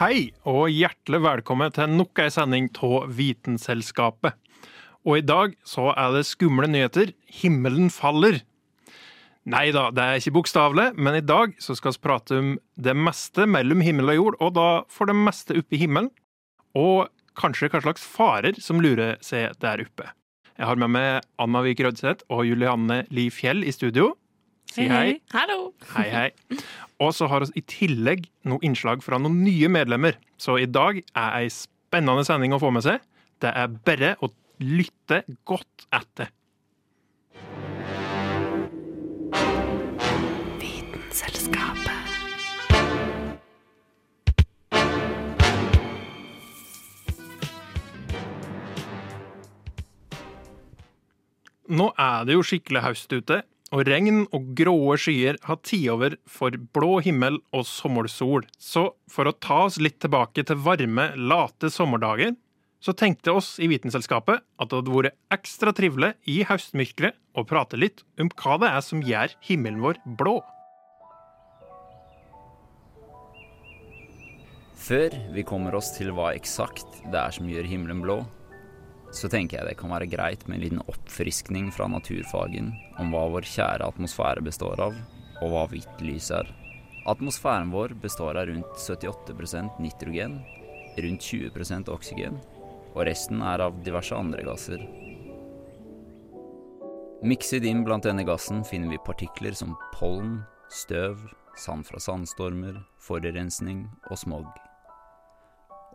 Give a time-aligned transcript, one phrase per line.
[0.00, 4.32] Hei, og hjertelig velkommen til nok ei sending av Vitenselskapet.
[5.04, 7.10] Og i dag så er det skumle nyheter.
[7.28, 8.38] Himmelen faller.
[9.44, 12.94] Nei da, det er ikke bokstavelig, men i dag så skal vi prate om det
[12.96, 16.08] meste mellom himmel og jord, og da for det meste oppe i himmelen.
[16.80, 20.08] Og kanskje hva slags farer som lurer seg der oppe.
[20.56, 24.14] Jeg har med meg Anna Vik Rødseth og Julianne Li Fjell i studio.
[24.70, 25.16] Si hei.
[25.34, 25.72] Hallo.
[25.96, 26.58] Hei, hei.
[27.02, 30.14] Og så har vi i tillegg noe innslag fra noen nye medlemmer.
[30.38, 33.02] Så i dag er ei spennende sending å få med seg.
[33.42, 34.30] Det er bare å
[34.62, 36.30] lytte godt etter.
[51.70, 56.16] Nå er det jo skikkelig høst ute, og regn og gråe skyer har tatt over
[56.26, 58.46] for blå himmel og sommersol.
[58.58, 62.34] Så for å ta oss litt tilbake til varme, late sommerdager,
[62.80, 67.78] så tenkte oss i Vitenselskapet at det hadde vært ekstra trivelig i høstmørket å prate
[67.78, 70.40] litt om hva det er som gjør himmelen vår blå.
[74.80, 78.22] Før vi kommer oss til hva eksakt det er som gjør himmelen blå,
[79.10, 82.70] så tenker jeg det kan være greit med en liten oppfriskning fra naturfagen
[83.02, 84.96] om hva vår kjære atmosfære består av,
[85.40, 86.48] og hva hvitt lys er.
[87.10, 90.38] Atmosfæren vår består av rundt 78% nitrogen,
[91.00, 92.38] rundt 20% oksygen,
[92.94, 94.84] og resten er av diverse andre gasser.
[97.20, 100.38] Mikset inn blant denne gassen finner vi partikler som pollen,
[100.72, 101.18] støv,
[101.58, 104.46] sand fra sandstormer, forurensning og smog.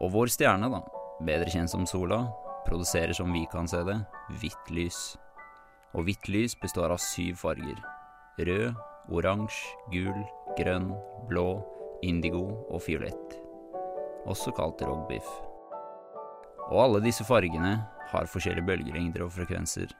[0.03, 0.83] Og vår stjerne, da,
[1.25, 2.25] bedre kjent som sola,
[2.67, 3.97] produserer som vi kan se det,
[4.41, 4.99] hvitt lys.
[5.95, 7.79] Og hvitt lys består av syv farger.
[8.37, 8.75] Rød,
[9.09, 10.21] oransje, gul,
[10.57, 10.91] grønn,
[11.29, 11.49] blå,
[12.03, 13.37] indigo og fiolett.
[14.25, 15.27] Også kalt rogbiff.
[16.71, 17.77] Og alle disse fargene
[18.11, 19.91] har forskjellige bølgelengder og frekvenser.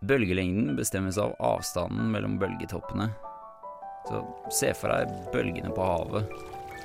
[0.00, 3.10] Bølgelengden bestemmes av avstanden mellom bølgetoppene.
[4.08, 4.22] Så
[4.56, 6.32] se for deg bølgene på havet.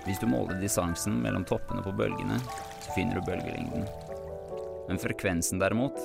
[0.05, 2.37] Hvis du måler distansen mellom toppene på bølgene,
[2.83, 3.87] så finner du bølgelengden.
[4.89, 5.97] Men frekvensen derimot,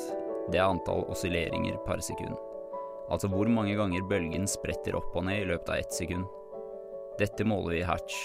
[0.51, 2.37] det er antall oscilleringer per sekund.
[3.11, 6.29] Altså hvor mange ganger bølgen spretter opp og ned i løpet av ett sekund.
[7.21, 8.19] Dette måler vi i hatch.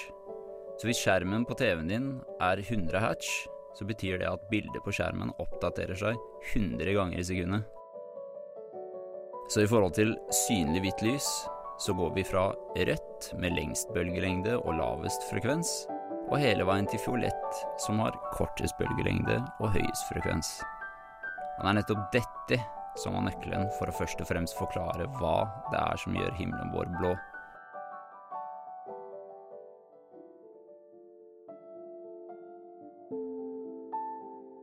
[0.77, 2.09] Så hvis skjermen på TV-en din
[2.43, 3.31] er 100 hatch,
[3.75, 6.19] så betyr det at bildet på skjermen oppdaterer seg
[6.53, 7.65] 100 ganger i sekundet.
[9.51, 11.27] Så i forhold til synlig hvitt lys,
[11.81, 15.83] så går vi fra rødt med lengst bølgelengde og lavest frekvens,
[16.29, 20.57] og hele veien til fiolett, som har kortest bølgelengde og høyest frekvens.
[21.59, 22.59] Det er nettopp dette
[22.99, 25.37] som var nøkkelen for å først og fremst forklare hva
[25.71, 27.15] det er som gjør himmelen vår blå.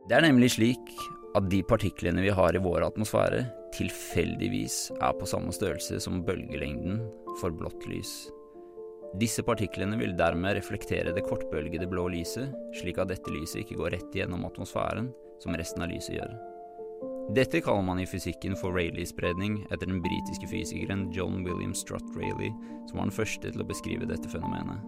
[0.09, 0.93] Det er nemlig slik
[1.33, 6.99] at de partiklene vi har i vår atmosfære, tilfeldigvis er på samme størrelse som bølgelengden
[7.39, 8.11] for blått lys.
[9.19, 13.93] Disse partiklene vil dermed reflektere det kortbølgede blå lyset, slik at dette lyset ikke går
[13.93, 15.11] rett gjennom atmosfæren,
[15.43, 16.33] som resten av lyset gjør.
[17.37, 22.57] Dette kaller man i fysikken for Rayleigh-spredning, etter den britiske fysikeren John William Strutt Rayleigh,
[22.89, 24.81] som var den første til å beskrive dette fenomenet.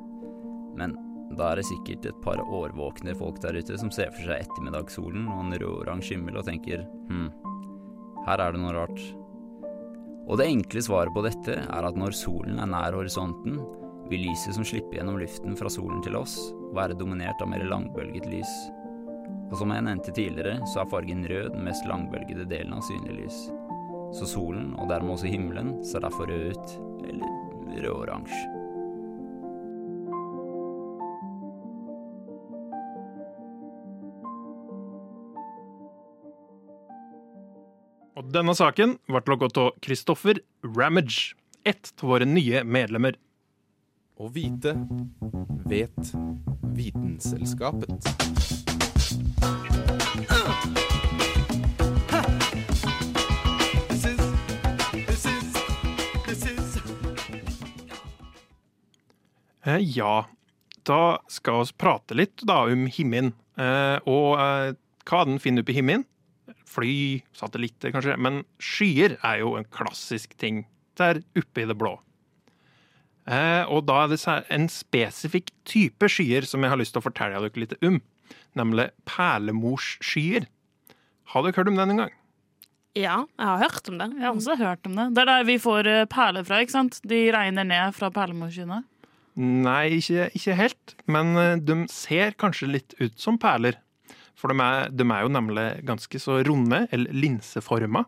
[0.76, 0.98] Men
[1.38, 5.30] da er det sikkert et par årvåkne folk der ute som ser for seg ettermiddagssolen
[5.32, 7.30] og en rødoransje himmel og tenker hm,
[8.26, 9.00] her er det noe rart.
[10.26, 13.60] Og det enkle svaret på dette er at når solen er nær horisonten,
[14.10, 16.38] vil lyset som slipper gjennom luften fra solen til oss,
[16.76, 18.54] være dominert av mer langbølget lys.
[19.52, 23.20] Og som jeg nevnte tidligere, så er fargen rød den mest langbølgede delen av synlig
[23.22, 23.40] lys.
[24.16, 26.78] Så solen, og dermed også himmelen, ser derfor rød ut,
[27.10, 28.46] eller rød-oransje.
[38.16, 41.36] Og denne saken ble logget av Kristoffer Ramage,
[41.68, 43.18] ett av våre nye medlemmer.
[44.16, 44.72] Å vite
[45.68, 46.12] vet
[46.76, 48.06] Vitenselskapet.
[59.66, 60.26] Eh, ja,
[60.88, 63.34] da skal vi prate litt da om himmelen.
[63.60, 64.72] Eh, og eh,
[65.10, 66.08] hva den finner opp i himmelen.
[66.64, 66.96] Fly,
[67.36, 68.16] satellitter kanskje.
[68.16, 70.64] Men skyer er jo en klassisk ting
[70.96, 71.98] der oppe i det blå.
[73.26, 74.20] Eh, og da er det
[74.54, 77.98] en spesifikk type skyer som jeg har lyst til å fortelle dere litt om.
[78.58, 80.46] Nemlig perlemorsskyer.
[81.34, 82.14] Har dere hørt om den en gang?
[82.96, 84.12] Ja, jeg har hørt om det.
[84.16, 85.08] Jeg har også hørt om det.
[85.16, 87.02] Det er der vi får eh, perler fra, ikke sant?
[87.04, 88.84] De regner ned fra perlemorsskyene.
[89.36, 90.96] Nei, ikke, ikke helt.
[91.12, 93.82] Men eh, de ser kanskje litt ut som perler.
[94.40, 98.06] For de er, de er jo nemlig ganske så runde, eller linseforma.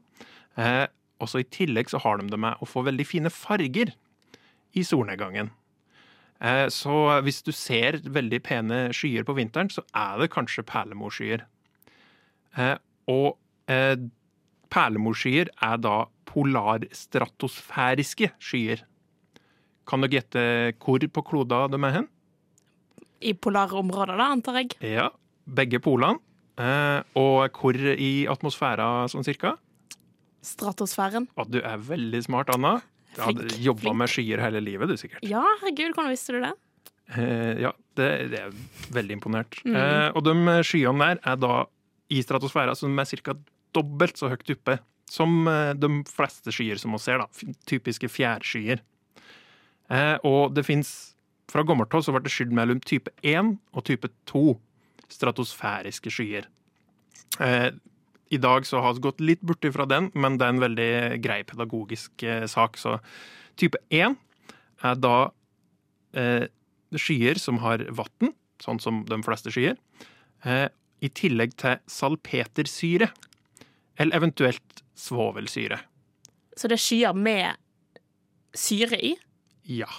[0.56, 0.86] Eh,
[1.20, 3.92] og så i tillegg så har de det med å få veldig fine farger
[4.78, 5.50] i solnedgangen.
[6.38, 11.42] Eh, så hvis du ser veldig pene skyer på vinteren, så er det kanskje perlemorskyer.
[12.58, 12.78] Eh,
[13.10, 13.38] og
[13.72, 13.98] eh,
[14.74, 18.80] perlemorskyer er da polarstratosfæriske skyer.
[19.88, 20.42] Kan dere gjette
[20.84, 22.08] hvor på kloda de er hen?
[23.24, 24.68] I polare områder, da, antar jeg.
[24.84, 25.10] Ja,
[25.48, 26.20] begge polene.
[27.18, 29.58] Og hvor i atmosfæra sånn cirka?
[30.46, 31.28] Stratosfæren.
[31.38, 32.82] At du er veldig smart, Anna.
[33.18, 35.26] Du hadde jobba med skyer hele livet, du sikkert.
[35.26, 36.54] Ja, herregud, hvordan visste du det?
[37.16, 38.58] Eh, ja, det, det er
[38.94, 39.58] veldig imponert.
[39.66, 39.78] Mm.
[39.80, 41.56] Eh, og de skyene der er da
[42.14, 43.36] i stratosfæra som er ca.
[43.76, 44.78] dobbelt så høyt oppe
[45.10, 47.54] som eh, de fleste skyer som vi ser, da.
[47.70, 48.84] Typiske fjærskyer.
[49.90, 51.14] Eh, og det fins
[51.48, 54.42] Fra gammelt av så ble det skyld mellom type 1 og type 2
[55.16, 56.50] stratosfæriske skyer.
[57.40, 57.70] Eh,
[58.30, 60.92] I dag så har vi gått litt borti fra den, men det er en veldig
[61.24, 62.80] grei pedagogisk eh, sak.
[62.80, 62.98] Så
[63.60, 64.18] type 1
[64.88, 65.16] er da
[66.18, 66.48] eh,
[66.96, 68.34] skyer som har vann,
[68.64, 69.78] sånn som de fleste skyer,
[70.44, 70.68] eh,
[71.00, 73.12] i tillegg til salpetersyre,
[73.98, 75.80] eller eventuelt svovelsyre.
[76.58, 77.58] Så det er skyer med
[78.58, 79.14] syre i?
[79.70, 79.90] Ja.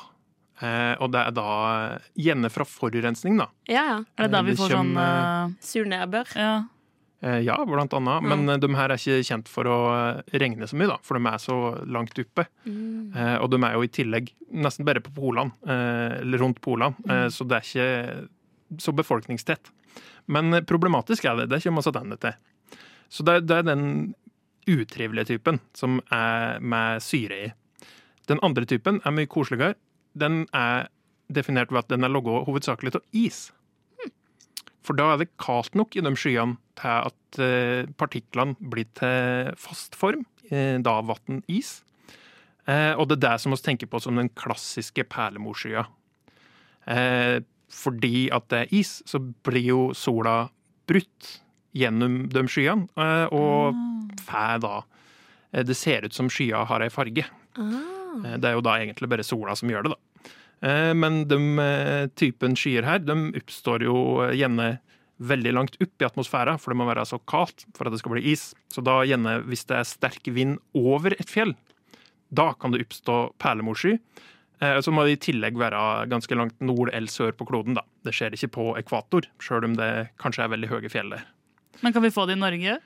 [0.58, 1.50] Eh, og det er da
[2.18, 3.46] gjerne fra forurensning, da.
[3.70, 3.98] Ja, ja.
[4.18, 6.32] Er det da vi Det får sånn uh, eh, Sur nedbør.
[6.34, 6.56] Ja.
[7.20, 8.22] Eh, ja, blant annet.
[8.22, 8.60] Men mm.
[8.62, 11.42] de her er ikke kjent for å eh, regne så mye, da, for de er
[11.42, 11.56] så
[11.90, 12.46] langt oppe.
[12.68, 13.10] Mm.
[13.14, 14.30] Eh, og de er jo i tillegg
[14.66, 19.72] nesten bare på polene, eh, eller rundt polene, eh, så det er ikke så befolkningstett.
[20.30, 21.48] Men eh, problematisk er det.
[21.50, 22.78] Det kommer vi tilbake til.
[23.08, 24.14] Så det, det er den
[24.68, 27.52] utrivelige typen som er med syre i.
[28.28, 29.78] Den andre typen er mye koseligere.
[30.18, 30.90] Den er
[31.32, 33.48] definert ved at den er logga hovedsakelig av is.
[34.84, 39.52] For da er det kaldt nok i de skyene til at eh, partiklene blir til
[39.60, 41.82] fast form, eh, da vann, is.
[42.68, 45.86] Eh, og det er det som vi tenker på som den klassiske perlemorskya.
[47.68, 50.48] Fordi at det er is, så blir jo sola
[50.88, 51.34] brutt
[51.76, 52.88] gjennom de skyene,
[53.28, 53.76] og
[54.24, 54.78] får da
[55.68, 57.26] Det ser ut som skya har ei farge.
[57.56, 58.38] Ah.
[58.40, 60.94] Det er jo da egentlig bare sola som gjør det, da.
[60.96, 63.98] Men de typen skyer her, de oppstår jo
[64.32, 64.78] gjerne
[65.18, 68.14] veldig langt opp i atmosfæra, for det må være så kaldt for at det skal
[68.14, 68.52] bli is.
[68.70, 71.54] Så da gjerne, hvis det er sterk vind over et fjell,
[72.30, 73.96] da kan det oppstå perlemorsky.
[74.60, 77.82] Eh, Så må det i tillegg være ganske langt nord eller sør på kloden, da.
[78.04, 81.24] Det skjer ikke på ekvator, sjøl om det kanskje er veldig høye fjell der.
[81.82, 82.78] Men kan vi få det i Norge?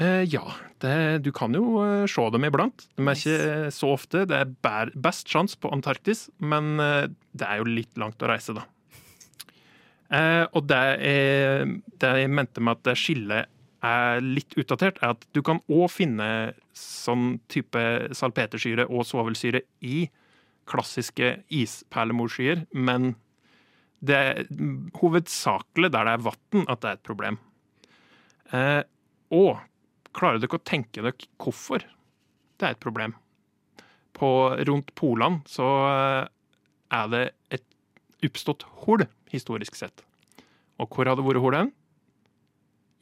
[0.00, 0.44] Eh, ja,
[0.80, 2.86] det, du kan jo eh, se dem iblant.
[2.96, 4.22] De er ikke så ofte.
[4.30, 8.54] Det er best sjanse på Antarktis, men eh, det er jo litt langt å reise,
[8.56, 8.64] da.
[10.10, 11.64] Eh, og det, er,
[12.02, 13.50] det jeg mente med at det skillet
[13.86, 16.26] er litt utdatert, er at du kan òg finne
[16.76, 17.82] sånn type
[18.16, 20.04] salpetersyre og svovelsyre i
[20.70, 23.14] klassiske isperlemorskyer, men
[24.00, 24.44] det er
[25.00, 27.40] hovedsakelig der det er vann at det er et problem.
[28.50, 28.82] Eh,
[29.36, 29.60] og
[30.16, 31.84] klarer dere å tenke dere hvorfor
[32.60, 33.14] det er et problem?
[34.16, 36.24] På, rundt polene så eh,
[36.96, 37.24] er det
[37.54, 37.66] et
[38.26, 40.04] oppstått hull, historisk sett.
[40.80, 41.56] Og hvor har det vært hull?
[41.56, 41.72] hen?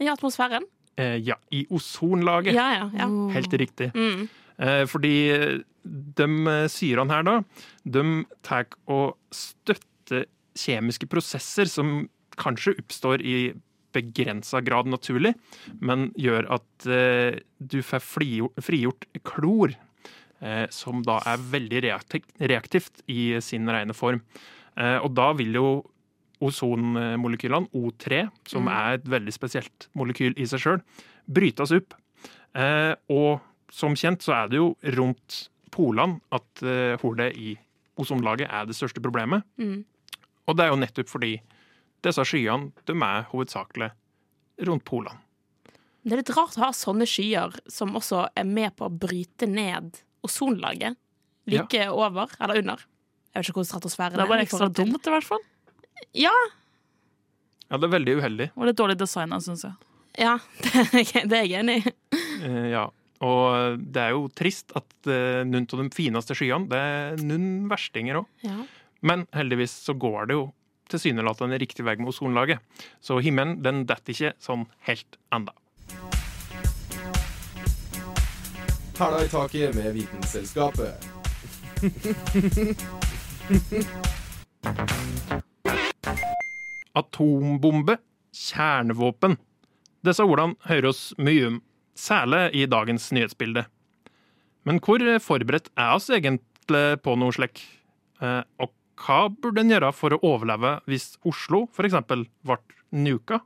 [0.02, 0.66] I atmosfæren?
[0.99, 2.54] Eh, ja, i ozonlaget.
[2.54, 2.90] Ja, ja.
[2.94, 3.08] ja.
[3.35, 3.90] Helt riktig.
[3.94, 4.28] Mm.
[4.58, 5.14] Eh, fordi
[6.18, 6.28] de
[6.70, 7.37] syrene her, da,
[7.85, 8.04] de
[8.47, 10.26] tar og støtter
[10.58, 12.08] kjemiske prosesser som
[12.38, 13.38] kanskje oppstår i
[13.94, 15.35] begrensa grad naturlig,
[15.80, 19.75] men gjør at eh, du får frigjort, klor,
[20.44, 24.23] eh, som da er veldig reaktivt, reaktivt i sin rene form.
[24.76, 25.70] Eh, og da vil jo
[26.40, 28.68] ozonmolekylene, O3, som Mm.
[28.73, 30.83] er et veldig spesielt molekyl i seg sjøl,
[31.30, 31.95] brytes opp.
[32.54, 33.40] Eh, og
[33.71, 37.59] som kjent så er det jo rundt polene at eh, hullet i
[37.99, 39.42] ozonlaget er det største problemet.
[39.59, 39.85] Mm.
[40.49, 41.40] Og det er jo nettopp fordi
[42.02, 43.90] disse skyene de er hovedsakelig
[44.66, 45.18] rundt polene.
[46.04, 49.47] Det er litt rart å ha sånne skyer som også er med på å bryte
[49.50, 50.97] ned ozonlaget.
[51.49, 52.76] Like over, eller under.
[53.35, 54.16] Jeg vet ikke hvor stratosfæren er.
[54.16, 55.45] Det er bare ekstra dumt, i hvert fall.
[56.14, 56.31] Ja,
[57.71, 58.47] Ja, det er veldig uheldig.
[58.57, 59.73] Og litt dårlig designa, syns jeg.
[60.19, 61.93] ja det, er jeg- det enig i.
[62.45, 62.87] Eh, ja.
[63.21, 67.67] Og det er jo trist at eh, noen av de fineste skyene, det er noen
[67.69, 68.26] verstinger òg.
[68.47, 68.55] Ja.
[69.02, 70.47] Men heldigvis så går det jo
[70.88, 72.59] tilsynelatende riktig vei med ozonlaget.
[73.05, 75.52] Så himmelen den detter ikke sånn helt enda.
[78.99, 80.99] Hæla i taket med Vitenselskapet.
[86.99, 87.99] Atombombe,
[88.35, 89.37] kjernevåpen.
[90.07, 91.61] Disse ordene hører oss mye om,
[91.99, 93.64] særlig i dagens nyhetsbilde.
[94.69, 97.62] Men hvor forberedt er oss egentlig på noe slik?
[98.21, 101.95] Eh, Og hva burde en gjøre for å overleve hvis Oslo f.eks.
[102.09, 102.59] ble
[102.90, 103.40] nuka?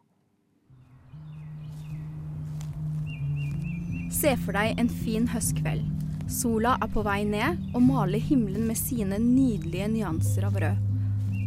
[4.12, 5.84] Se for deg en fin høstkveld.
[6.32, 10.91] Sola er på vei ned og maler himmelen med sine nydelige nyanser av rød.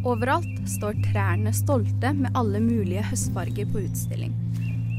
[0.06, 4.34] Overalt står trærne stolte med alle mulige høstfarger på utstilling.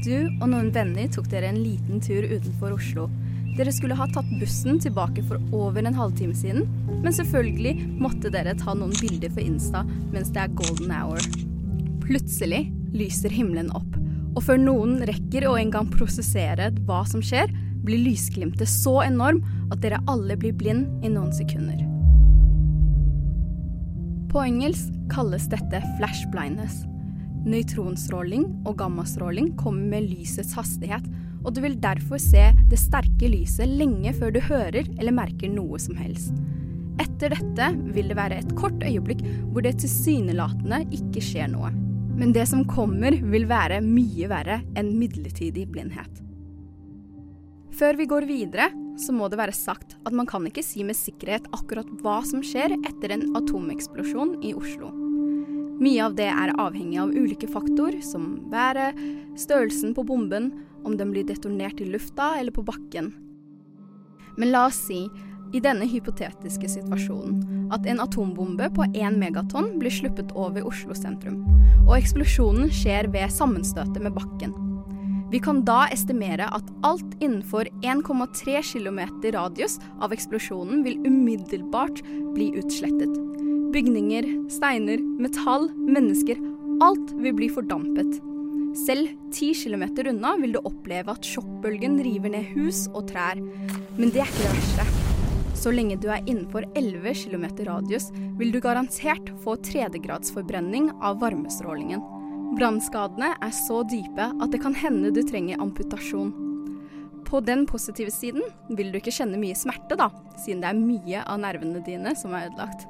[0.04, 3.06] Du og noen venner tok dere en liten tur utenfor Oslo.
[3.56, 6.68] Dere skulle ha tatt bussen tilbake for over en halvtime siden,
[7.00, 7.72] men selvfølgelig
[8.02, 11.24] måtte dere ta noen bilder for Insta mens det er golden hour.
[12.04, 13.96] Plutselig lyser himmelen opp,
[14.36, 17.48] og før noen rekker å engang prosessere hva som skjer,
[17.80, 19.40] blir lysglimtet så enorm
[19.72, 21.80] at dere alle blir blind i noen sekunder.
[24.28, 26.82] På engelsk kalles dette flash blindness.
[27.48, 31.04] Nøytronstråling og gammastråling kommer med lysets hastighet,
[31.44, 35.78] og du vil derfor se det sterke lyset lenge før du hører eller merker noe
[35.80, 36.34] som helst.
[36.98, 39.22] Etter dette vil det være et kort øyeblikk
[39.52, 41.70] hvor det tilsynelatende ikke skjer noe.
[42.18, 46.24] Men det som kommer, vil være mye verre enn midlertidig blindhet.
[47.78, 50.98] Før vi går videre, så må det være sagt at man kan ikke si med
[50.98, 54.90] sikkerhet akkurat hva som skjer etter en atomeksplosjon i Oslo.
[55.78, 58.98] Mye av det er avhengig av ulike faktorer, som været,
[59.38, 60.50] størrelsen på bomben,
[60.82, 63.12] om den blir detonert i lufta eller på bakken.
[64.38, 65.04] Men la oss si,
[65.54, 71.44] i denne hypotetiske situasjonen, at en atombombe på én megatonn blir sluppet over Oslo sentrum,
[71.86, 74.67] og eksplosjonen skjer ved sammenstøtet med bakken.
[75.28, 79.00] Vi kan da estimere at alt innenfor 1,3 km
[79.34, 82.00] radius av eksplosjonen vil umiddelbart
[82.32, 83.12] bli utslettet.
[83.74, 86.40] Bygninger, steiner, metall, mennesker
[86.80, 88.22] alt vil bli fordampet.
[88.86, 93.40] Selv 10 km unna vil du oppleve at sjokkbølgen river ned hus og trær.
[93.98, 94.88] Men det er ikke det verste.
[95.58, 102.17] Så lenge du er innenfor 11 km radius, vil du garantert få tredjegradsforbrenning av varmestrålingen.
[102.56, 106.30] Brannskadene er så dype at det kan hende du trenger amputasjon.
[107.28, 110.08] På den positive siden vil du ikke kjenne mye smerte, da,
[110.40, 112.86] siden det er mye av nervene dine som er ødelagt.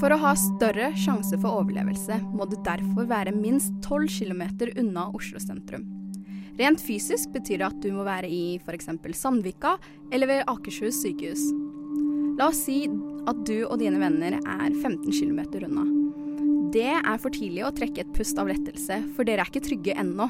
[0.00, 4.42] For å ha større sjanse for overlevelse må du derfor være minst 12 km
[4.80, 5.84] unna Oslo sentrum.
[6.58, 8.88] Rent fysisk betyr det at du må være i f.eks.
[9.18, 9.76] Sandvika
[10.10, 11.44] eller ved Akershus sykehus.
[12.38, 12.84] La oss si
[13.30, 15.93] at du og dine venner er 15 km unna.
[16.74, 19.94] Det er for tidlig å trekke et pust av lettelse, for dere er ikke trygge
[20.00, 20.26] ennå.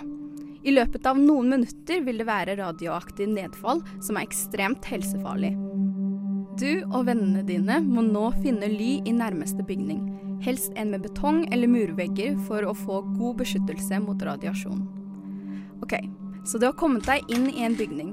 [0.65, 5.55] I løpet av noen minutter vil det være radioaktiv nedfall som er ekstremt helsefarlig.
[6.61, 10.03] Du og vennene dine må nå finne ly i nærmeste bygning,
[10.45, 14.85] helst en med betong eller murvegger for å få god beskyttelse mot radiasjon.
[15.85, 15.97] Ok,
[16.45, 18.13] så du har kommet deg inn i en bygning.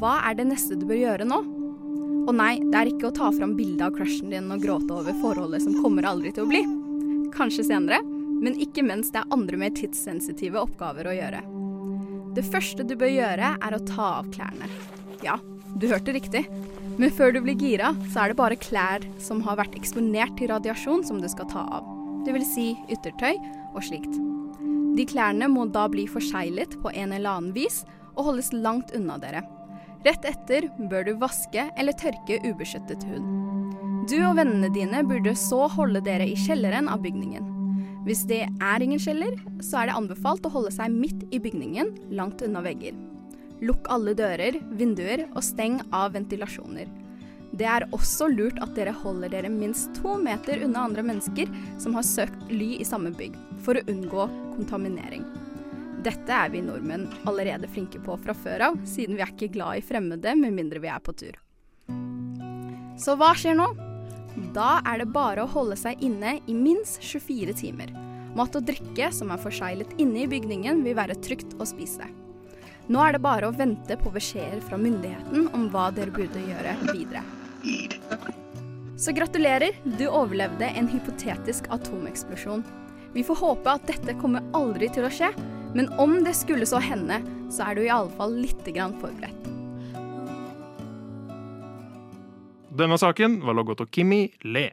[0.00, 1.40] Hva er det neste du bør gjøre nå?
[2.22, 5.16] Og nei, det er ikke å ta fram bilde av crushen din og gråte over
[5.24, 6.62] forholdet som kommer aldri til å bli.
[7.32, 8.02] Kanskje senere,
[8.42, 11.42] men ikke mens det er andre mer tidssensitive oppgaver å gjøre.
[12.36, 14.68] Det første du bør gjøre, er å ta av klærne.
[15.24, 15.38] Ja,
[15.76, 16.46] du hørte riktig.
[17.00, 20.50] Men før du blir gira, så er det bare klær som har vært eksponert til
[20.52, 21.88] radiasjon som du skal ta av.
[22.26, 23.36] Det vil si yttertøy
[23.72, 24.20] og slikt.
[24.96, 29.16] De klærne må da bli forseglet på en eller annen vis og holdes langt unna
[29.22, 29.40] dere.
[30.04, 33.61] Rett etter bør du vaske eller tørke ubeskyttet hud.
[34.02, 37.44] Du og vennene dine burde så holde dere i kjelleren av bygningen.
[38.02, 41.92] Hvis det er ingen kjeller, så er det anbefalt å holde seg midt i bygningen,
[42.10, 42.96] langt unna vegger.
[43.62, 46.90] Lukk alle dører, vinduer og steng av ventilasjoner.
[47.54, 51.94] Det er også lurt at dere holder dere minst to meter unna andre mennesker som
[51.94, 55.22] har søkt ly i samme bygg, for å unngå kontaminering.
[56.02, 59.78] Dette er vi nordmenn allerede flinke på fra før av, siden vi er ikke glad
[59.78, 61.38] i fremmede med mindre vi er på tur.
[62.98, 63.70] Så hva skjer nå?
[64.54, 67.92] Da er det bare å holde seg inne i minst 24 timer.
[68.36, 72.08] Mat og drikke som er forseglet inne i bygningen vil være trygt å spise.
[72.88, 76.74] Nå er det bare å vente på beskjeder fra myndigheten om hva dere burde gjøre
[76.90, 77.22] videre.
[78.98, 82.64] Så gratulerer, du overlevde en hypotetisk atomeksplosjon.
[83.12, 85.32] Vi får håpe at dette kommer aldri til å skje,
[85.76, 87.20] men om det skulle så hende,
[87.52, 89.51] så er du i alle fall litt grann forberedt.
[92.71, 94.71] Denne saken var logget av Kimmi Le.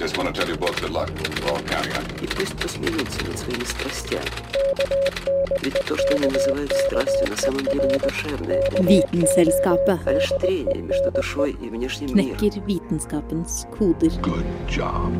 [0.00, 1.10] Just want to tell you both good luck.
[1.42, 2.24] We're all counting on you.
[2.24, 4.30] И пусть посмеются над своими страстями.
[5.62, 10.28] Ведь то, что они называют страстью, на самом деле не душевное, это Vitenselskapet а лишь
[10.40, 12.36] трение между душой и внешним миром.
[12.38, 14.10] knekker vitenskapens koder.
[14.22, 15.12] Good job.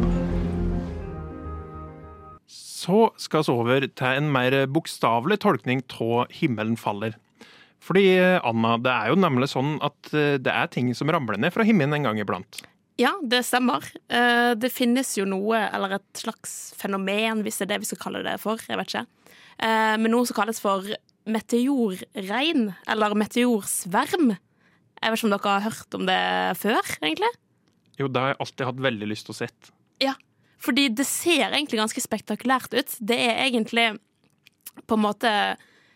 [2.81, 7.17] Så skal vi over til en mer bokstavelig tolkning av 'himmelen faller'.
[7.81, 8.05] Fordi,
[8.45, 11.65] Anna, det er jo nemlig sånn at eh, det er ting som ramler ned fra
[11.65, 12.61] himmelen en gang iblant.
[13.01, 13.81] Ja, det stemmer.
[14.09, 18.01] Eh, Det finnes jo noe, eller et slags fenomen, hvis det er det vi skal
[18.03, 19.05] kalle det for, jeg vet ikke.
[19.59, 20.85] Eh, Men noe som kalles for
[21.25, 24.38] meteorregn, eller meteorsverm.
[25.01, 26.21] Jeg vet ikke om dere har hørt om det
[26.61, 27.31] før, egentlig?
[27.97, 29.71] Jo, det har jeg alltid hatt veldig lyst til å sett.
[30.01, 30.13] Ja,
[30.62, 32.96] fordi det ser egentlig ganske spektakulært ut.
[33.00, 33.88] Det er egentlig
[34.88, 35.34] på en måte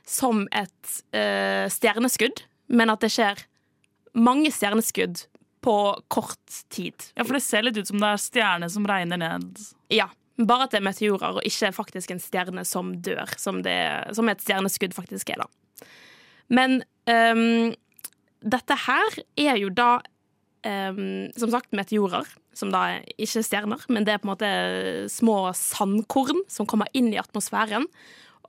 [0.06, 2.44] som et uh, stjerneskudd,
[2.74, 3.46] men at det skjer
[4.16, 5.26] mange stjerneskudd
[5.66, 5.78] på
[6.14, 7.08] kort tid.
[7.18, 9.64] Ja, for det ser litt ut som det er stjerner som regner ned.
[9.94, 13.78] Ja, bare at det er meteorer, og ikke faktisk en stjerne som dør, som, det,
[14.18, 15.88] som et stjerneskudd faktisk er, da.
[16.54, 17.74] Men um,
[18.46, 19.98] dette her er jo da
[20.66, 24.52] ehm, som sagt meteorer, som da er ikke stjerner, men det er på en måte
[25.12, 27.88] små sandkorn som kommer inn i atmosfæren.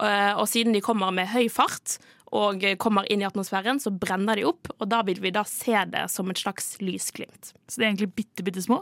[0.03, 1.99] Eh, og siden de kommer med høy fart
[2.35, 5.79] og kommer inn i atmosfæren, så brenner de opp, og da vil vi da se
[5.93, 7.53] det som et slags lysglimt.
[7.71, 8.81] Så de er egentlig bitte, bitte små?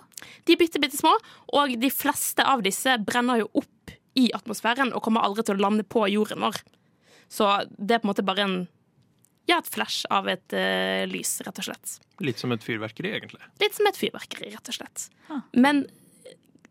[0.48, 1.12] De er bitte, bitte små,
[1.52, 5.64] og de fleste av disse brenner jo opp i atmosfæren og kommer aldri til å
[5.66, 6.62] lande på jorden vår.
[7.28, 8.58] Så det er på en måte bare en
[9.50, 11.98] ja, et flash av et uh, lys, rett og slett.
[12.24, 13.42] Litt som et fyrverkeri, egentlig.
[13.60, 15.06] Litt som et fyrverkeri, rett og slett.
[15.52, 15.84] Men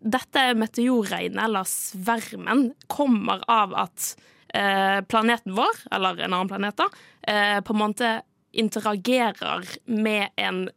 [0.04, 4.14] dette meteorregnet, eller svermen, kommer av at
[4.56, 8.16] uh, planeten vår, eller en annen planet, da, uh, på en måte
[8.54, 10.68] interagerer med en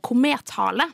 [0.00, 0.86] komethale.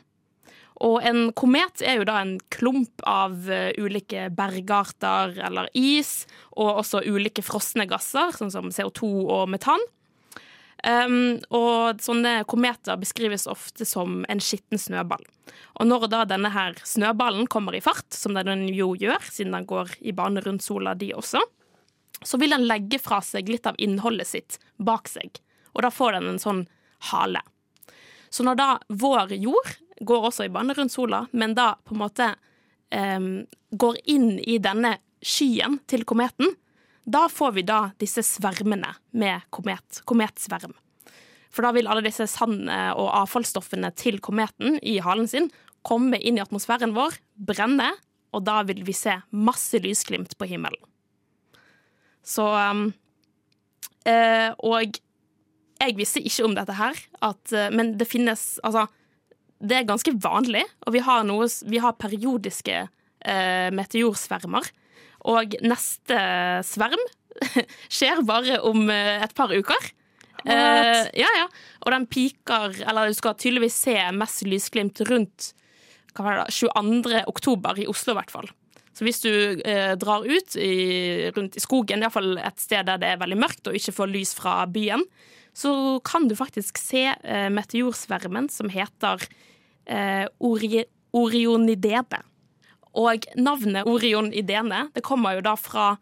[0.83, 3.47] Og en komet er jo da en klump av
[3.79, 9.87] ulike bergarter eller is, og også ulike frosne gasser, sånn som CO2 og metan.
[10.83, 15.23] Um, og sånne kometer beskrives ofte som en skitten snøball.
[15.79, 19.67] Og når da denne her snøballen kommer i fart, som den jo gjør, siden den
[19.69, 21.39] går i bane rundt sola de også,
[22.23, 25.39] så vil den legge fra seg litt av innholdet sitt bak seg.
[25.73, 26.65] Og da får den en sånn
[27.11, 27.41] hale.
[28.33, 32.03] Så når da vår jord går også i bane rundt sola, men da på en
[32.03, 32.29] måte
[32.91, 36.51] um, går inn i denne skyen til kometen,
[37.05, 40.73] da får vi da disse svermene med komet, kometsverm.
[41.53, 45.51] For da vil alle disse sand- og avfallsstoffene til kometen i halen sin
[45.85, 47.91] komme inn i atmosfæren vår, brenne,
[48.33, 50.79] og da vil vi se masse lysglimt på himmelen.
[52.23, 52.47] Så
[54.07, 54.99] eh, Og
[55.83, 58.87] jeg visste ikke om dette her, at, eh, men det finnes Altså,
[59.59, 64.67] det er ganske vanlig, og vi har, noe, vi har periodiske øh, meteorsvermer.
[65.29, 66.19] Og neste
[66.67, 67.03] sverm
[67.93, 69.91] skjer bare om eh, et par uker.
[70.43, 71.45] Eh, ja, ja.
[71.85, 75.53] Og den piker Eller du skal tydeligvis se mest lysglimt rundt
[76.13, 77.21] hva var det da, 22.
[77.31, 78.49] oktober i Oslo, i hvert fall.
[78.93, 79.31] Så hvis du
[79.65, 83.69] eh, drar ut i, rundt i skogen, iallfall et sted der det er veldig mørkt
[83.69, 85.01] og ikke får lys fra byen,
[85.57, 85.71] så
[86.05, 89.25] kan du faktisk se eh, meteorsvermen som heter
[89.85, 90.83] eh, ori
[91.13, 92.21] orionidebe.
[92.93, 95.93] Og navnet Orion Idene det kommer jo da fra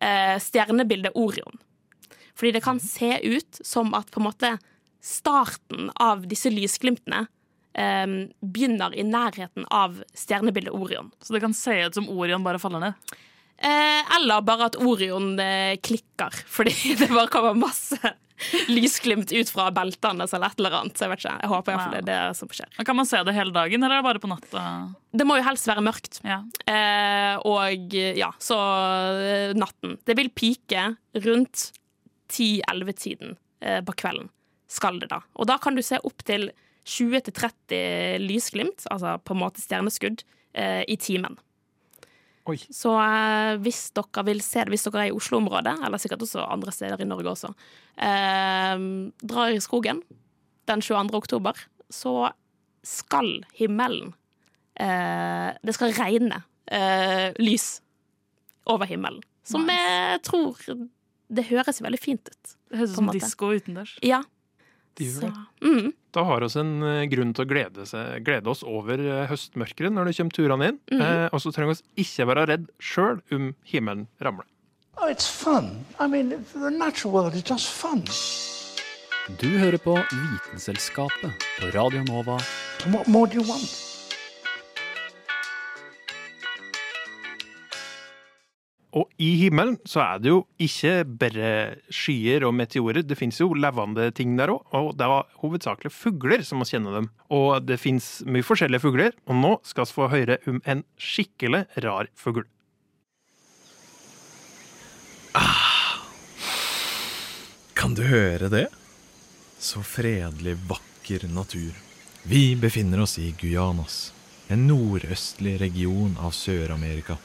[0.00, 1.60] eh, stjernebildet Orion.
[2.34, 4.56] Fordi det kan se ut som at på en måte
[5.02, 7.26] starten av disse lysglimtene
[7.78, 8.06] eh,
[8.40, 11.12] begynner i nærheten av stjernebildet Orion.
[11.22, 13.14] Så det kan se ut som Orion bare faller ned?
[13.58, 17.98] Eh, eller bare at Orion eh, klikker, fordi det bare kommer masse
[18.68, 20.96] lysglimt ut fra beltene eller et eller annet.
[20.96, 22.72] Så jeg vet ikke, jeg håper iallfall det er det som skjer.
[22.78, 24.64] Og Kan man se det hele dagen, eller er det bare på natta?
[25.12, 26.18] Det må jo helst være mørkt.
[26.26, 26.40] Ja.
[26.66, 28.58] Eh, og ja, så
[29.22, 29.96] eh, natten.
[30.06, 30.88] Det vil pike
[31.26, 31.68] rundt
[32.32, 34.30] 10-11-tiden eh, på kvelden.
[34.72, 35.20] Skal det da.
[35.36, 36.50] Og da kan du se opp til
[36.88, 40.24] 20-30 lysglimt, altså på en måte stjerneskudd,
[40.58, 41.36] eh, i timen.
[42.50, 42.56] Oi.
[42.74, 46.42] Så eh, hvis dere vil se det, hvis dere er i Oslo-området, eller sikkert også
[46.42, 47.52] andre steder i Norge også,
[48.02, 48.86] eh,
[49.22, 50.02] drar i skogen
[50.70, 51.14] den 22.
[51.18, 51.58] oktober,
[51.92, 52.32] så
[52.82, 54.14] skal himmelen
[54.74, 57.76] eh, Det skal regne eh, lys
[58.66, 60.58] over himmelen Som jeg tror
[61.30, 62.56] Det høres veldig fint ut.
[62.70, 63.94] Det høres ut som disko utendørs.
[64.02, 64.22] Ja.
[64.98, 65.32] Det gjør det.
[65.64, 65.92] Mm.
[66.12, 69.92] Da har vi en eh, grunn til å glede, seg, glede oss over eh, høstmørket
[69.92, 70.80] når det kommer turene inn.
[70.92, 71.04] Mhm.
[71.06, 74.48] eh, og så trenger vi ikke være redd sjøl om himmelen ramler.
[75.00, 75.84] Oh, it's fun.
[75.98, 78.04] I mean, the natural world is just fun.
[79.40, 82.38] Du hører på Vitenselskapet på Radio Nova.
[82.92, 83.91] What more do you want?
[88.92, 91.52] Og i himmelen så er det jo ikke bare
[91.88, 93.00] skyer og meteorer.
[93.00, 96.92] Det fins jo levende ting der òg, og det er hovedsakelig fugler som må kjenne
[96.92, 97.08] dem.
[97.32, 101.64] Og det fins mye forskjellige fugler, og nå skal vi få høre om en skikkelig
[101.86, 102.44] rar fugl.
[107.72, 108.66] Kan du høre det?
[109.58, 111.72] Så fredelig, vakker natur.
[112.28, 114.12] Vi befinner oss i Guyanas,
[114.52, 117.16] en nordøstlig region av Sør-Amerika.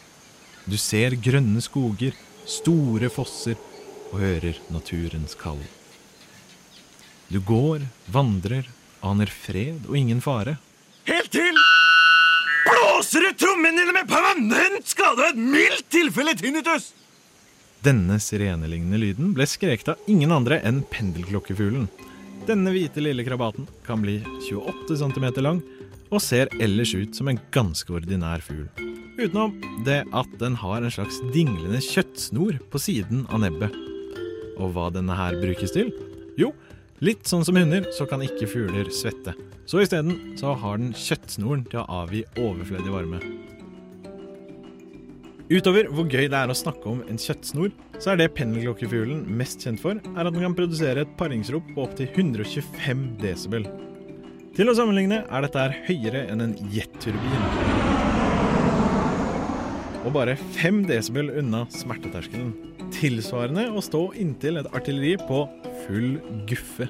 [0.68, 2.16] Du ser grønne skoger,
[2.48, 3.56] store fosser
[4.12, 5.62] og hører naturens kall.
[7.32, 8.68] Du går, vandrer,
[9.04, 10.58] aner fred og ingen fare.
[11.08, 11.56] Helt til
[12.68, 16.92] blåser ut trommene dine med permanent skade og et mildt tilfelle tinnitus!
[17.86, 21.86] Denne sirenelignende lyden ble skreket av ingen andre enn pendelklokkefuglen.
[22.48, 24.18] Denne hvite lille krabaten kan bli
[24.50, 25.62] 28 cm lang
[26.12, 28.68] og ser ellers ut som en ganske ordinær fugl.
[29.18, 33.74] Utenom det at den har en slags dinglende kjøttsnor på siden av nebbet.
[34.58, 35.90] Og hva denne her brukes til?
[36.38, 36.52] Jo,
[37.02, 39.34] litt sånn som hunder, så kan ikke fugler svette.
[39.68, 43.22] Så isteden så har den kjøttsnoren til å avgi overflødig varme.
[45.48, 49.64] Utover hvor gøy det er å snakke om en kjøttsnor, så er det pendelklokkefuglen mest
[49.64, 53.70] kjent for, er at den kan produsere et paringsrop på opptil 125 desibel.
[54.58, 57.44] Til å sammenligne er dette her høyere enn en jetturbin.
[60.02, 62.56] Og bare 5 desibel unna smerteterskelen.
[62.96, 65.44] Tilsvarende å stå inntil et artilleri på
[65.84, 66.18] full
[66.50, 66.90] guffe.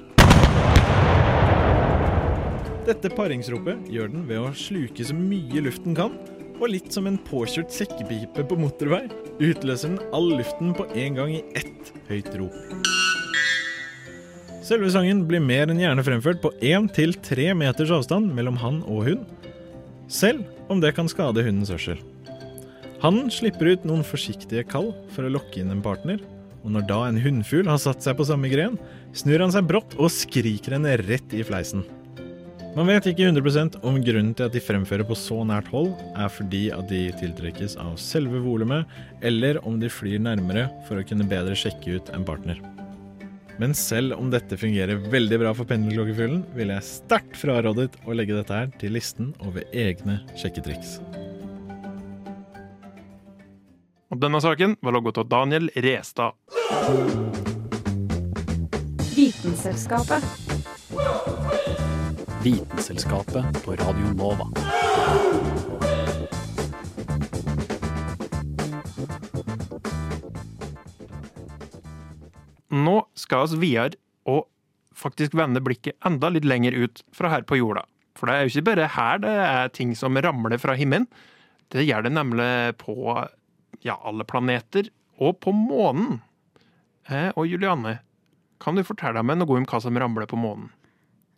[2.88, 6.16] Dette paringsropet gjør den ved å sluke så mye luften kan,
[6.56, 9.04] og litt som en påkjørt sekkepipe på motorvei,
[9.44, 12.97] utløser den all luften på en gang i ett høyt rop.
[14.68, 18.82] Selve sangen blir mer enn gjerne fremført på 1 til 3 meters avstand mellom han
[18.84, 19.22] og hun,
[20.12, 22.02] selv om det kan skade hundens hørsel.
[23.00, 26.20] Hannen slipper ut noen forsiktige kall for å lokke inn en partner,
[26.60, 28.76] og når da en hunnfugl har satt seg på samme gren,
[29.16, 31.86] snur han seg brått og skriker henne rett i fleisen.
[32.76, 36.28] Man vet ikke 100% om grunnen til at de fremfører på så nært hold er
[36.28, 38.84] fordi at de tiltrekkes av selve volumet,
[39.24, 42.60] eller om de flyr nærmere for å kunne bedre sjekke ut en partner.
[43.58, 48.36] Men selv om dette fungerer veldig bra for pendelklokkefuglen, vil jeg sterkt frarådet å legge
[48.36, 51.00] dette her til listen over egne sjekketriks.
[54.08, 56.38] Og denne saken var logget av Daniel Restad.
[59.16, 60.22] Vitenselskapet.
[62.46, 64.46] Vitenselskapet på Radio Nova.
[72.74, 74.46] Nå skal vi videre og
[74.98, 77.84] faktisk vende blikket enda litt lenger ut fra her på jorda.
[78.18, 81.06] For det er jo ikke bare her det er ting som ramler fra himmelen.
[81.72, 82.50] Det gjør det nemlig
[82.80, 82.96] på
[83.84, 84.88] ja, alle planeter,
[85.20, 86.20] og på månen.
[87.08, 87.98] Eh, og Julianne,
[88.62, 90.70] kan du fortelle meg noe om hva som ramler på månen?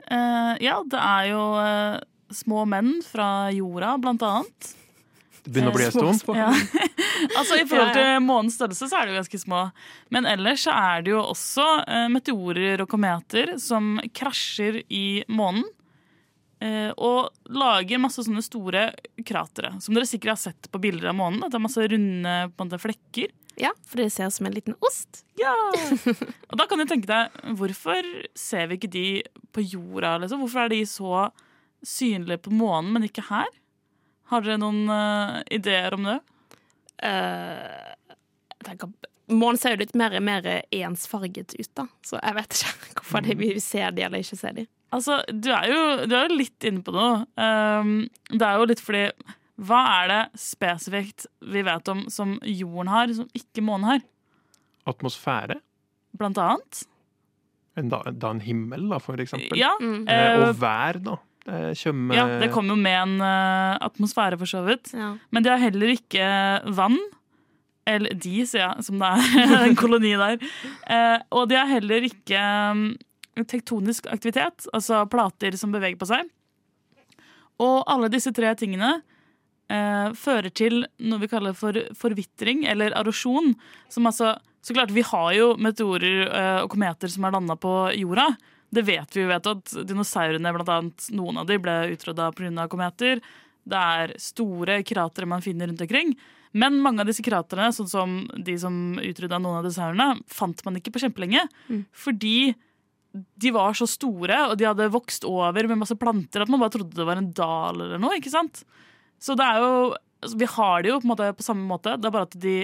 [0.06, 1.98] Eh, ja, det er jo eh,
[2.34, 4.70] små menn fra jorda, blant annet.
[5.44, 6.36] Begynner å bli en stund.
[6.36, 6.50] Ja.
[7.38, 9.64] altså I forhold til månens størrelse så er de jo ganske små.
[10.14, 15.66] Men ellers så er det jo også uh, meteorer og kometer som krasjer i månen.
[16.60, 18.90] Uh, og lager masse sånne store
[19.24, 21.44] kratere, som dere sikkert har sett på bilder av månen.
[21.44, 23.32] At det er masse runde på en måte, flekker.
[23.60, 25.24] Ja, for det ser ut som en liten ost.
[25.40, 25.54] Ja!
[26.50, 28.06] Og da kan du tenke deg, hvorfor
[28.38, 29.06] ser vi ikke de
[29.54, 30.18] på jorda?
[30.22, 30.44] Liksom?
[30.44, 31.26] Hvorfor er de så
[31.86, 33.48] synlige på månen, men ikke her?
[34.30, 36.18] Har dere noen uh, ideer om det?
[37.02, 37.94] Uh,
[38.60, 38.92] jeg tenker,
[39.30, 41.84] Månen ser jo litt mer, mer ensfarget ut, da.
[42.02, 44.66] Så jeg vet ikke hvorfor det, vi ser de eller ikke ser de.
[44.90, 47.22] Altså, du er jo, du er jo litt inne på noe.
[47.38, 49.04] Um, det er jo litt fordi
[49.60, 54.06] Hva er det spesifikt vi vet om som jorden har, som ikke månen har?
[54.90, 55.60] Atmosfære?
[56.18, 56.82] Blant annet.
[57.78, 59.58] En, da, da en himmel, da, for eksempel.
[59.60, 60.08] Ja, mm.
[60.10, 61.18] eh, og vær, da.
[61.46, 64.92] Det kommer Ja, det kommer jo med en eh, atmosfære, for så vidt.
[65.30, 66.26] Men de har heller ikke
[66.76, 66.98] vann.
[67.88, 70.42] Eller de, sier jeg, som det er en koloni der.
[70.86, 72.42] Eh, og de har heller ikke
[72.74, 72.90] um,
[73.48, 76.28] tektonisk aktivitet, altså plater som beveger på seg.
[77.60, 78.94] Og alle disse tre tingene
[79.70, 83.52] eh, fører til noe vi kaller for forvitring, eller erosjon.
[83.92, 87.74] Som altså, så klart, Vi har jo meteorer eh, og kometer som er landa på
[88.00, 88.30] jorda.
[88.70, 92.68] Det vet vi jo vet at dinosaurene, blant annet, noen av de ble utrydda pga.
[92.70, 93.22] kometer.
[93.66, 96.14] Det er store kratere man finner rundt omkring.
[96.52, 100.78] Men mange av disse kraterene, sånn som de som utrydda noen av dinosaurene, fant man
[100.78, 101.44] ikke på kjempelenge.
[101.92, 102.54] Fordi
[103.12, 106.76] de var så store, og de hadde vokst over med masse planter at man bare
[106.76, 108.18] trodde det var en dal eller noe.
[108.18, 108.62] ikke sant?
[109.18, 109.72] Så det er jo,
[110.22, 112.54] altså, vi har det jo på, på samme måte, det er bare at de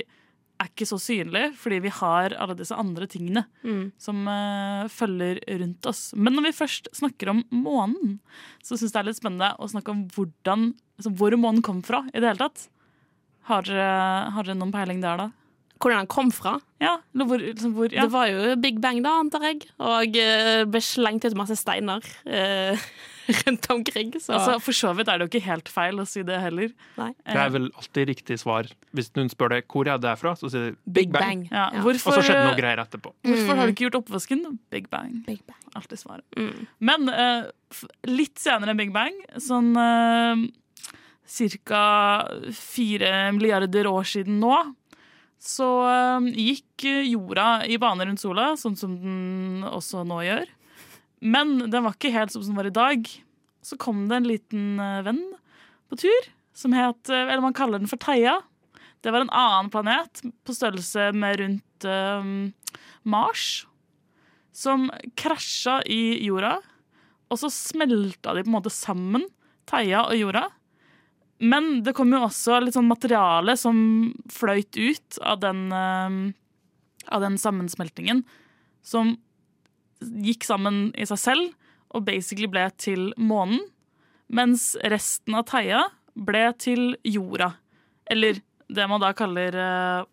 [0.61, 3.93] er ikke så synlig, fordi vi har alle disse andre tingene Mm.
[4.01, 6.13] som uh, følger rundt oss.
[6.17, 8.19] Men når vi først snakker om månen,
[8.65, 11.83] så syns jeg det er litt spennende å snakke om hvordan, altså, hvor månen kom
[11.85, 12.69] fra i det hele tatt.
[13.51, 15.29] Har dere, har dere noen peiling der, da?
[15.77, 16.55] Hvordan den kom fra?
[16.81, 18.07] Ja, hvor, liksom, hvor ja.
[18.07, 19.67] Det var jo Big Bang, da, antar jeg.
[19.77, 22.81] Og uh, ble slengt ut masse steiner eh,
[23.47, 24.13] rundt omkring.
[24.21, 24.33] Så.
[24.37, 26.71] Altså, for så vidt er det jo ikke helt feil å si det heller.
[26.99, 27.09] Nei.
[27.27, 28.69] Det er vel alltid riktig svar.
[28.97, 31.47] Hvis noen spør deg hvor er det fra, så sier du Big Bang.
[31.51, 31.83] Ja, Ja.
[31.85, 33.13] Hvorfor, Og så skjedde noe greier etterpå.
[33.27, 33.75] Hvorfor har du Mm.
[33.75, 34.45] ikke gjort oppvasken?
[34.71, 35.23] Big Bang.
[35.27, 35.63] Big Bang.
[35.77, 36.25] Alltid svaret.
[36.37, 36.67] Mm.
[36.81, 37.51] Men uh,
[38.07, 40.47] litt senere enn Big Bang, sånn uh,
[41.67, 41.85] ca.
[42.55, 44.57] fire milliarder år siden nå,
[45.47, 50.47] så eh, gikk jorda i bane rundt sola, sånn som den også nå gjør.
[51.21, 53.09] Men den var ikke helt som den var i dag.
[53.65, 55.23] Så kom det en liten eh, venn
[55.91, 58.39] på tur, som het eh, Eller man kaller den for Theia.
[59.05, 62.27] Det var en annen planet på størrelse med rundt uh,
[63.07, 63.67] Mars
[64.57, 64.89] som
[65.21, 66.57] krasja i jorda,
[67.29, 69.27] og så smelta de på en måte sammen,
[69.69, 70.47] Theia og jorda.
[71.39, 73.77] Men det kom jo også litt sånn materiale som
[74.33, 76.33] fløyt ut av den, uh,
[77.13, 78.25] av den sammensmeltingen,
[78.83, 79.19] som
[80.01, 81.55] gikk sammen i seg selv
[81.95, 83.63] og basically ble til månen,
[84.27, 85.85] mens resten av Theia
[86.17, 87.53] ble til jorda.
[88.11, 90.09] Eller det man da kaller eh,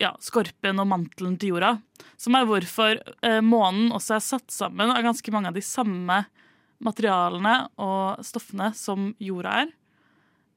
[0.00, 1.74] ja, skorpen og mantelen til jorda.
[2.20, 6.22] Som er hvorfor eh, månen også er satt sammen av ganske mange av de samme
[6.84, 9.74] materialene og stoffene som jorda er.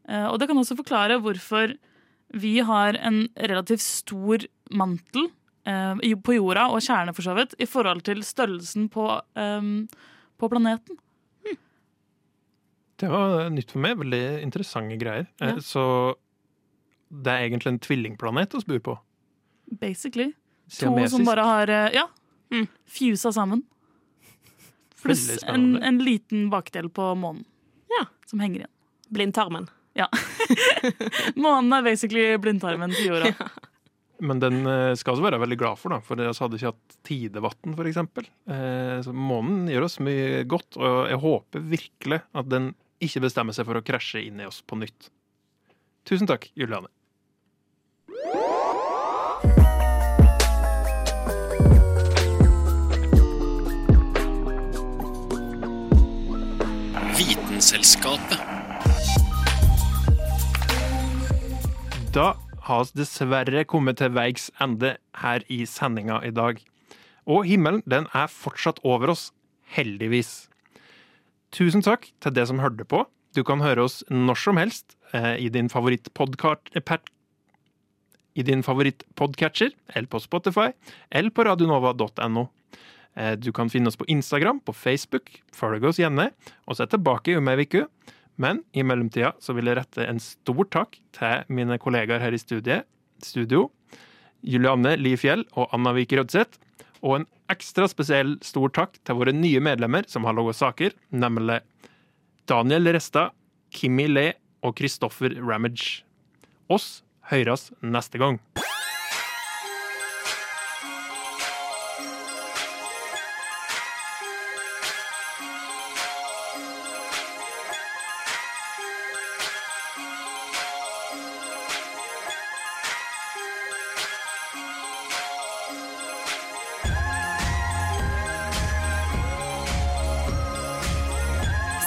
[0.09, 1.75] Eh, og det kan også forklare hvorfor
[2.35, 4.43] vi har en relativt stor
[4.75, 5.29] mantel
[5.67, 9.69] eh, på jorda, og kjerne for så vidt, i forhold til størrelsen på, eh,
[10.37, 10.99] på planeten.
[12.97, 13.99] Det var nytt for meg.
[13.99, 15.27] Veldig interessante greier.
[15.41, 15.59] Eh, Ja.
[15.61, 16.15] Så
[17.09, 18.99] det er egentlig en tvillingplanet vi bor på.
[19.79, 20.33] Basically.
[20.79, 22.07] To som bare har ja,
[22.51, 22.67] mm.
[22.85, 23.61] fusa sammen.
[25.01, 27.45] Pluss en, en liten bakdel på månen.
[27.99, 28.05] Ja.
[28.25, 28.73] Som henger igjen.
[29.09, 29.69] Blindtarmen.
[29.93, 30.09] Ja.
[31.35, 33.31] månen er basically blindtarmen til jorda.
[34.19, 36.97] Men den eh, skal vi være veldig glad for, da, for vi hadde ikke hatt
[37.05, 38.29] tidevann, eksempel.
[38.49, 42.71] Eh, Så månen gjør oss mye godt, og jeg håper virkelig at den
[43.03, 45.11] ikke bestemmer seg for å krasje inn i oss på nytt.
[46.07, 46.89] Tusen takk, Juliane.
[57.17, 58.39] Vitenselskapet.
[62.13, 62.33] Da
[62.67, 66.59] har vi dessverre kommet til veis ende her i sendinga i dag.
[67.27, 69.29] Og himmelen den er fortsatt over oss,
[69.75, 70.47] heldigvis.
[71.55, 73.05] Tusen takk til det som hørte på.
[73.35, 76.71] Du kan høre oss når som helst eh, i din favorittpodkart...
[76.75, 76.97] eh,
[78.37, 80.71] I din favorittpodcatcher, eller på Spotify,
[81.11, 82.47] eller på radionova.no.
[83.15, 85.31] Eh, Du kan finne oss på Instagram, på Facebook.
[85.53, 86.31] Følg oss gjerne.
[86.67, 87.87] Og så tilbake om ei uke.
[88.37, 92.41] Men i mellomtida så vil jeg rette en stor takk til mine kollegaer her i
[92.41, 92.85] studiet,
[93.25, 93.67] studio.
[94.45, 96.61] Julianne Lifjell og Anna Vik Rødseth.
[97.01, 101.61] Og en ekstra spesiell stor takk til våre nye medlemmer som har laga saker, nemlig
[102.49, 103.29] Daniel Resta,
[103.73, 104.31] Kimmi Le
[104.65, 106.03] og Kristoffer Ramage.
[106.69, 108.41] Oss høres neste gang.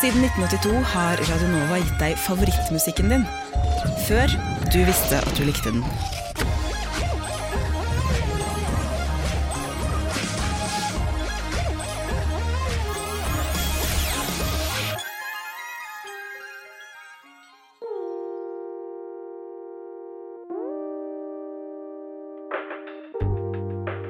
[0.01, 3.27] Siden 1982 har Radionova gitt deg favorittmusikken din.
[4.07, 4.33] Før
[4.73, 5.85] du visste at du likte den.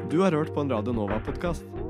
[0.06, 1.89] Du har hørt på en Radio Nova-podkast.